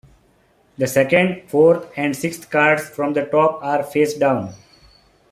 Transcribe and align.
The 0.79 0.87
second, 0.87 1.43
fourth, 1.47 1.87
and 1.95 2.15
sixth 2.15 2.49
cards 2.49 2.89
from 2.89 3.13
the 3.13 3.23
top 3.25 3.59
are 3.63 3.83
face 3.83 4.15
down. 4.15 4.55